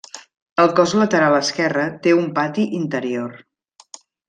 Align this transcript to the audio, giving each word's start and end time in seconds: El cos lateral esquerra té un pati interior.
El 0.63 0.71
cos 0.79 0.93
lateral 0.99 1.35
esquerra 1.41 1.85
té 2.07 2.15
un 2.23 2.27
pati 2.41 2.67
interior. 2.81 3.39